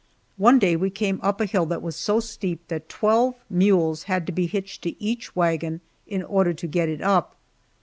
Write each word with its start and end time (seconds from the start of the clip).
One 0.37 0.57
day 0.57 0.75
we 0.75 0.89
came 0.89 1.19
up 1.21 1.39
a 1.39 1.45
hill 1.45 1.67
that 1.67 1.83
was 1.83 1.95
so 1.95 2.19
steep 2.19 2.69
that 2.69 2.89
twelve 2.89 3.35
mules 3.51 4.05
had 4.09 4.25
to 4.25 4.31
be 4.31 4.47
hitched 4.47 4.81
to 4.81 4.99
each 4.99 5.35
wagon 5.35 5.79
in 6.07 6.23
order 6.23 6.55
to 6.55 6.65
get 6.65 6.89
it 6.89 7.01
up. 7.03 7.35